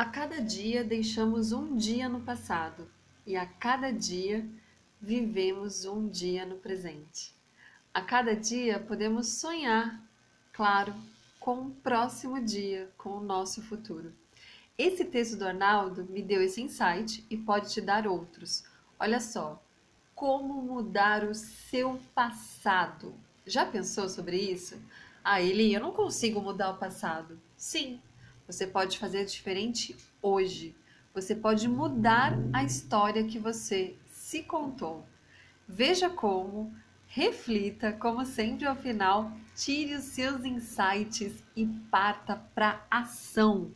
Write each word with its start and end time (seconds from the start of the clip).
A 0.00 0.06
cada 0.06 0.40
dia 0.40 0.82
deixamos 0.82 1.52
um 1.52 1.76
dia 1.76 2.08
no 2.08 2.22
passado 2.22 2.90
e 3.26 3.36
a 3.36 3.44
cada 3.44 3.92
dia 3.92 4.48
vivemos 4.98 5.84
um 5.84 6.08
dia 6.08 6.46
no 6.46 6.56
presente. 6.56 7.34
A 7.92 8.00
cada 8.00 8.34
dia 8.34 8.80
podemos 8.80 9.26
sonhar, 9.28 10.02
claro, 10.54 10.94
com 11.38 11.66
o 11.66 11.70
próximo 11.70 12.42
dia, 12.42 12.90
com 12.96 13.10
o 13.10 13.22
nosso 13.22 13.60
futuro. 13.60 14.10
Esse 14.78 15.04
texto 15.04 15.36
do 15.36 15.46
Arnaldo 15.46 16.06
me 16.08 16.22
deu 16.22 16.40
esse 16.42 16.62
insight 16.62 17.22
e 17.28 17.36
pode 17.36 17.70
te 17.70 17.82
dar 17.82 18.06
outros. 18.06 18.64
Olha 18.98 19.20
só, 19.20 19.62
como 20.14 20.62
mudar 20.62 21.24
o 21.24 21.34
seu 21.34 22.00
passado. 22.14 23.14
Já 23.44 23.66
pensou 23.66 24.08
sobre 24.08 24.38
isso? 24.38 24.80
Ah, 25.22 25.42
Eli, 25.42 25.74
eu 25.74 25.80
não 25.82 25.92
consigo 25.92 26.40
mudar 26.40 26.70
o 26.70 26.78
passado. 26.78 27.38
Sim, 27.54 28.00
você 28.50 28.66
pode 28.66 28.98
fazer 28.98 29.24
diferente 29.24 29.96
hoje. 30.20 30.74
Você 31.14 31.36
pode 31.36 31.68
mudar 31.68 32.36
a 32.52 32.64
história 32.64 33.24
que 33.24 33.38
você 33.38 33.94
se 34.06 34.42
contou. 34.42 35.06
Veja 35.68 36.10
como, 36.10 36.74
reflita, 37.06 37.92
como 37.92 38.24
sempre 38.24 38.66
ao 38.66 38.74
final, 38.74 39.30
tire 39.54 39.94
os 39.94 40.02
seus 40.02 40.44
insights 40.44 41.44
e 41.54 41.64
parta 41.90 42.36
para 42.52 42.84
ação. 42.90 43.70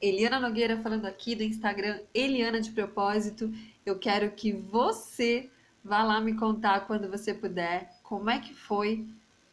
Eliana 0.00 0.40
Nogueira 0.40 0.80
falando 0.80 1.04
aqui 1.04 1.34
do 1.34 1.42
Instagram 1.42 2.00
Eliana 2.14 2.62
de 2.62 2.70
Propósito. 2.70 3.52
Eu 3.84 3.98
quero 3.98 4.30
que 4.30 4.52
você 4.52 5.50
vá 5.84 6.02
lá 6.02 6.18
me 6.18 6.34
contar 6.34 6.86
quando 6.86 7.10
você 7.10 7.34
puder 7.34 7.90
como 8.02 8.30
é 8.30 8.38
que 8.38 8.54
foi 8.54 9.06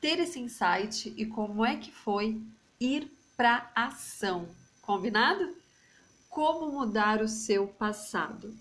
ter 0.00 0.20
esse 0.20 0.38
insight 0.38 1.12
e 1.16 1.26
como 1.26 1.64
é 1.64 1.76
que 1.76 1.90
foi 1.90 2.40
ir 2.80 3.10
para 3.36 3.70
ação. 3.74 4.48
Combinado? 4.80 5.56
Como 6.28 6.72
mudar 6.72 7.20
o 7.20 7.28
seu 7.28 7.66
passado? 7.66 8.56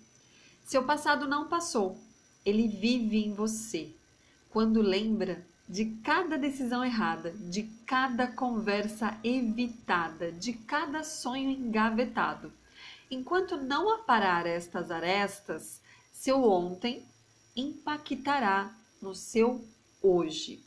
Seu 0.64 0.84
passado 0.84 1.28
não 1.28 1.48
passou, 1.48 2.00
ele 2.46 2.68
vive 2.68 3.26
em 3.26 3.34
você. 3.34 3.94
Quando 4.50 4.82
lembra 4.82 5.46
de 5.68 5.86
cada 6.04 6.38
decisão 6.38 6.84
errada, 6.84 7.32
de 7.32 7.64
cada 7.86 8.28
conversa 8.28 9.18
evitada, 9.24 10.32
de 10.32 10.54
cada 10.54 11.04
sonho 11.04 11.50
engavetado. 11.50 12.52
Enquanto 13.10 13.58
não 13.58 13.90
aparar 13.94 14.46
estas 14.46 14.92
arestas, 14.92 15.82
seu 16.12 16.44
ontem 16.44 17.06
impactará 17.56 18.74
no 19.02 19.16
seu 19.16 19.66
hoje. 20.02 20.64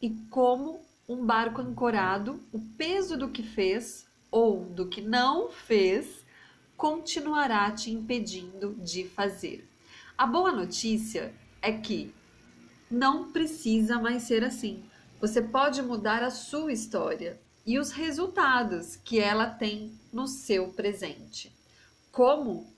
E 0.00 0.10
como 0.30 0.84
um 1.08 1.24
barco 1.24 1.60
ancorado, 1.60 2.42
o 2.52 2.58
peso 2.58 3.16
do 3.16 3.30
que 3.30 3.42
fez 3.42 4.06
ou 4.30 4.64
do 4.64 4.88
que 4.88 5.00
não 5.00 5.50
fez 5.50 6.24
continuará 6.76 7.70
te 7.70 7.90
impedindo 7.90 8.74
de 8.74 9.08
fazer. 9.08 9.68
A 10.18 10.26
boa 10.26 10.50
notícia 10.50 11.32
é 11.62 11.72
que 11.72 12.14
não 12.90 13.32
precisa 13.32 13.98
mais 13.98 14.24
ser 14.24 14.44
assim. 14.44 14.84
Você 15.20 15.40
pode 15.40 15.80
mudar 15.82 16.22
a 16.22 16.30
sua 16.30 16.72
história 16.72 17.40
e 17.64 17.78
os 17.78 17.90
resultados 17.90 18.96
que 18.96 19.18
ela 19.18 19.46
tem 19.46 19.98
no 20.12 20.26
seu 20.26 20.68
presente. 20.68 21.54
Como? 22.12 22.72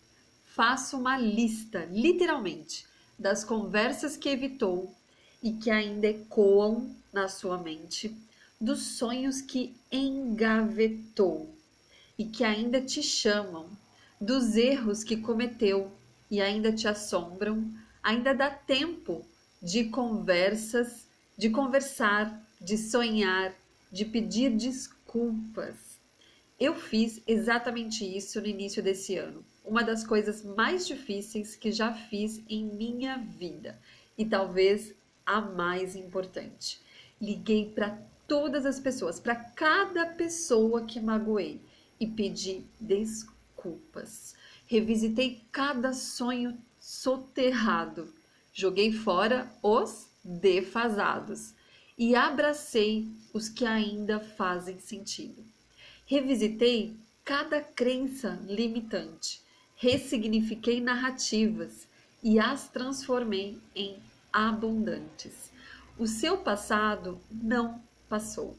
Faça 0.46 0.96
uma 0.96 1.16
lista, 1.18 1.86
literalmente, 1.90 2.86
das 3.18 3.44
conversas 3.44 4.16
que 4.16 4.28
evitou 4.28 4.94
e 5.42 5.53
que 5.53 5.70
ainda 5.70 6.06
ecoam 6.06 6.91
na 7.12 7.28
sua 7.28 7.58
mente, 7.58 8.14
dos 8.61 8.83
sonhos 8.83 9.41
que 9.41 9.75
engavetou 9.91 11.55
e 12.19 12.25
que 12.25 12.42
ainda 12.42 12.81
te 12.81 13.03
chamam, 13.03 13.69
dos 14.20 14.56
erros 14.56 15.05
que 15.05 15.16
cometeu 15.16 15.92
e 16.31 16.41
ainda 16.41 16.72
te 16.72 16.89
assombram. 16.89 17.72
Ainda 18.03 18.34
dá 18.34 18.50
tempo 18.50 19.25
de 19.62 19.84
conversas, 19.84 21.06
de 21.37 21.50
conversar, 21.50 22.44
de 22.60 22.77
sonhar, 22.77 23.54
de 23.91 24.04
pedir 24.04 24.50
desculpas. 24.56 25.98
Eu 26.59 26.75
fiz 26.75 27.22
exatamente 27.27 28.04
isso 28.04 28.41
no 28.41 28.47
início 28.47 28.82
desse 28.82 29.16
ano. 29.16 29.44
Uma 29.65 29.84
das 29.84 30.04
coisas 30.04 30.43
mais 30.43 30.87
difíceis 30.87 31.54
que 31.54 31.71
já 31.71 31.93
fiz 31.93 32.43
em 32.48 32.65
minha 32.65 33.19
vida 33.19 33.78
e 34.16 34.25
talvez 34.25 34.93
a 35.28 35.43
mais 35.43 35.94
importante. 35.94 36.81
Liguei 37.21 37.71
para 37.71 37.99
todas 38.27 38.65
as 38.65 38.81
pessoas, 38.81 39.21
para 39.21 39.34
cada 39.34 40.06
pessoa 40.06 40.87
que 40.87 40.99
magoei 40.99 41.61
e 42.00 42.06
pedi 42.06 42.65
desculpas. 42.81 44.34
Revisitei 44.66 45.43
cada 45.53 45.93
sonho 45.93 46.56
soterrado, 46.81 48.12
joguei 48.55 48.91
fora 48.91 49.53
os 49.62 50.09
defasados 50.25 51.53
e 51.97 52.15
abracei 52.15 53.06
os 53.34 53.50
que 53.50 53.66
ainda 53.66 54.19
fazem 54.19 54.81
sentido. 54.81 55.45
Revisitei 56.06 56.97
cada 57.22 57.60
crença 57.60 58.41
limitante, 58.47 59.43
ressignifiquei 59.77 60.81
narrativas 60.81 61.87
e 62.22 62.39
as 62.39 62.69
transformei 62.69 63.59
em 63.75 63.99
abundantes. 64.33 65.53
O 65.99 66.06
seu 66.06 66.39
passado 66.39 67.21
não 67.31 67.83
passou. 68.09 68.56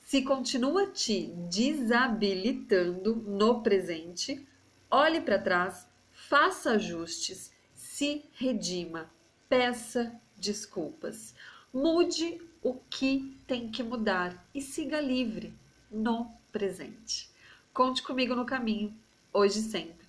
Se 0.00 0.22
continua 0.22 0.86
te 0.88 1.26
desabilitando 1.48 3.16
no 3.16 3.62
presente, 3.62 4.46
olhe 4.90 5.20
para 5.20 5.38
trás, 5.38 5.86
faça 6.10 6.72
ajustes, 6.72 7.52
se 7.74 8.24
redima, 8.32 9.10
peça 9.48 10.12
desculpas. 10.36 11.34
Mude 11.72 12.40
o 12.62 12.74
que 12.74 13.38
tem 13.46 13.70
que 13.70 13.82
mudar 13.82 14.44
e 14.54 14.60
siga 14.60 15.00
livre 15.00 15.54
no 15.90 16.30
presente. 16.50 17.30
Conte 17.72 18.02
comigo 18.02 18.34
no 18.34 18.44
caminho, 18.44 18.92
hoje 19.32 19.60
e 19.60 19.62
sempre, 19.62 20.06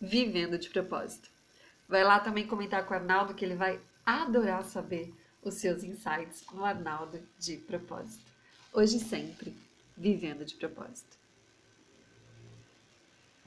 vivendo 0.00 0.58
de 0.58 0.70
propósito. 0.70 1.28
Vai 1.88 2.04
lá 2.04 2.20
também 2.20 2.46
comentar 2.46 2.86
com 2.86 2.94
o 2.94 2.96
Arnaldo 2.96 3.34
que 3.34 3.44
ele 3.44 3.56
vai 3.56 3.80
adorar 4.04 4.64
saber 4.64 5.14
os 5.42 5.54
seus 5.54 5.82
insights 5.82 6.44
no 6.52 6.64
Arnaldo 6.64 7.20
de 7.38 7.56
Propósito. 7.56 8.30
Hoje 8.72 8.98
sempre, 8.98 9.54
vivendo 9.96 10.44
de 10.44 10.54
propósito. 10.54 11.19